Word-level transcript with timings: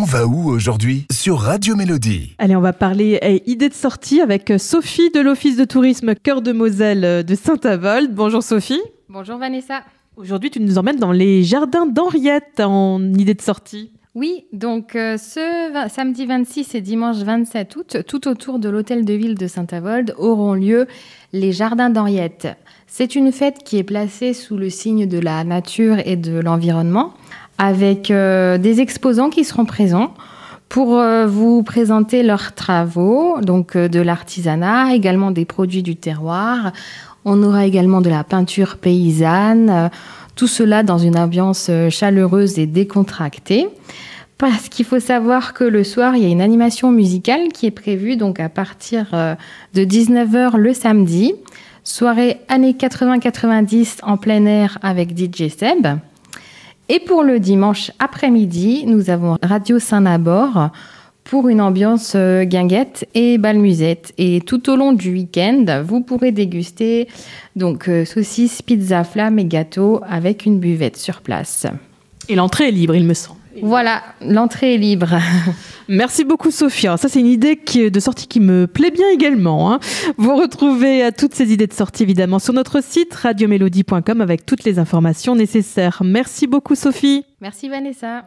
On 0.00 0.04
va 0.04 0.24
où 0.26 0.48
aujourd'hui? 0.48 1.04
Sur 1.10 1.40
Radio 1.40 1.76
Mélodie. 1.76 2.34
Allez, 2.38 2.56
on 2.56 2.62
va 2.62 2.72
parler 2.72 3.18
eh, 3.20 3.42
idée 3.50 3.68
de 3.68 3.74
sortie 3.74 4.22
avec 4.22 4.50
Sophie 4.56 5.10
de 5.10 5.20
l'Office 5.20 5.58
de 5.58 5.64
tourisme 5.66 6.14
Cœur 6.14 6.40
de 6.40 6.52
Moselle 6.52 7.22
de 7.22 7.34
Saint-Avold. 7.34 8.14
Bonjour 8.14 8.42
Sophie. 8.42 8.80
Bonjour 9.10 9.36
Vanessa. 9.36 9.82
Aujourd'hui, 10.16 10.50
tu 10.50 10.58
nous 10.60 10.78
emmènes 10.78 10.96
dans 10.98 11.12
les 11.12 11.42
jardins 11.42 11.84
d'Henriette 11.84 12.60
en 12.60 13.02
idée 13.12 13.34
de 13.34 13.42
sortie. 13.42 13.92
Oui, 14.14 14.46
donc 14.54 14.96
euh, 14.96 15.18
ce 15.18 15.70
va- 15.72 15.88
samedi 15.90 16.24
26 16.24 16.74
et 16.76 16.80
dimanche 16.80 17.18
27 17.18 17.76
août, 17.76 17.96
tout 18.08 18.26
autour 18.26 18.58
de 18.58 18.68
l'hôtel 18.70 19.04
de 19.04 19.12
ville 19.12 19.34
de 19.36 19.46
Saint-Avold 19.46 20.14
auront 20.18 20.54
lieu 20.54 20.86
les 21.34 21.52
jardins 21.52 21.90
d'Henriette. 21.90 22.48
C'est 22.86 23.14
une 23.14 23.30
fête 23.32 23.58
qui 23.64 23.76
est 23.76 23.84
placée 23.84 24.32
sous 24.32 24.56
le 24.56 24.70
signe 24.70 25.06
de 25.06 25.18
la 25.18 25.44
nature 25.44 25.98
et 26.04 26.16
de 26.16 26.40
l'environnement, 26.40 27.12
avec 27.60 28.10
euh, 28.10 28.56
des 28.56 28.80
exposants 28.80 29.28
qui 29.28 29.44
seront 29.44 29.66
présents 29.66 30.14
pour 30.70 30.98
euh, 30.98 31.26
vous 31.26 31.62
présenter 31.62 32.22
leurs 32.22 32.54
travaux, 32.54 33.38
donc 33.42 33.76
euh, 33.76 33.86
de 33.86 34.00
l'artisanat, 34.00 34.94
également 34.94 35.30
des 35.30 35.44
produits 35.44 35.82
du 35.82 35.94
terroir. 35.94 36.72
On 37.26 37.42
aura 37.42 37.66
également 37.66 38.00
de 38.00 38.08
la 38.08 38.24
peinture 38.24 38.78
paysanne, 38.78 39.90
tout 40.36 40.46
cela 40.46 40.82
dans 40.82 40.96
une 40.96 41.18
ambiance 41.18 41.70
chaleureuse 41.90 42.58
et 42.58 42.64
décontractée. 42.64 43.68
Parce 44.38 44.70
qu'il 44.70 44.86
faut 44.86 45.00
savoir 45.00 45.52
que 45.52 45.64
le 45.64 45.84
soir, 45.84 46.16
il 46.16 46.22
y 46.22 46.24
a 46.24 46.30
une 46.30 46.40
animation 46.40 46.90
musicale 46.90 47.48
qui 47.52 47.66
est 47.66 47.70
prévue 47.70 48.16
donc 48.16 48.40
à 48.40 48.48
partir 48.48 49.08
de 49.74 49.84
19h 49.84 50.56
le 50.56 50.72
samedi. 50.72 51.34
Soirée 51.84 52.40
années 52.48 52.72
80-90 52.72 53.98
en 54.02 54.16
plein 54.16 54.46
air 54.46 54.78
avec 54.80 55.10
DJ 55.14 55.48
Seb. 55.48 55.98
Et 56.92 56.98
pour 56.98 57.22
le 57.22 57.38
dimanche 57.38 57.92
après-midi, 58.00 58.82
nous 58.84 59.10
avons 59.10 59.36
Radio 59.44 59.78
Saint-Nabor 59.78 60.70
pour 61.22 61.48
une 61.48 61.60
ambiance 61.60 62.14
euh, 62.16 62.42
guinguette 62.42 63.08
et 63.14 63.38
balmusette. 63.38 64.12
Et 64.18 64.40
tout 64.40 64.68
au 64.68 64.74
long 64.74 64.92
du 64.92 65.12
week-end, 65.12 65.84
vous 65.86 66.00
pourrez 66.00 66.32
déguster 66.32 67.06
donc 67.54 67.88
euh, 67.88 68.04
saucisses, 68.04 68.60
pizza, 68.60 69.04
flammes 69.04 69.38
et 69.38 69.44
gâteaux 69.44 70.00
avec 70.04 70.46
une 70.46 70.58
buvette 70.58 70.96
sur 70.96 71.20
place. 71.20 71.68
Et 72.28 72.34
l'entrée 72.34 72.66
est 72.66 72.72
libre, 72.72 72.96
il 72.96 73.06
me 73.06 73.14
semble. 73.14 73.39
Voilà, 73.62 74.02
l'entrée 74.20 74.74
est 74.74 74.78
libre. 74.78 75.14
Merci 75.88 76.24
beaucoup 76.24 76.50
Sophie. 76.50 76.86
Alors 76.86 76.98
ça 76.98 77.08
c'est 77.08 77.18
une 77.20 77.26
idée 77.26 77.56
qui- 77.56 77.90
de 77.90 78.00
sortie 78.00 78.28
qui 78.28 78.38
me 78.40 78.66
plaît 78.66 78.90
bien 78.92 79.08
également. 79.12 79.72
hein. 79.72 79.80
Vous 80.18 80.36
retrouvez 80.36 81.04
euh, 81.04 81.10
toutes 81.16 81.34
ces 81.34 81.52
idées 81.52 81.66
de 81.66 81.72
sortie 81.72 82.04
évidemment 82.04 82.38
sur 82.38 82.52
notre 82.52 82.82
site 82.82 83.12
radiomélodie.com 83.14 84.20
avec 84.20 84.46
toutes 84.46 84.62
les 84.64 84.78
informations 84.78 85.34
nécessaires. 85.34 86.02
Merci 86.04 86.46
beaucoup 86.46 86.74
Sophie. 86.76 87.24
Merci 87.40 87.68
Vanessa. 87.68 88.22